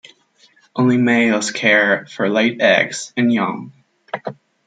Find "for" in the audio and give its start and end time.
2.07-2.27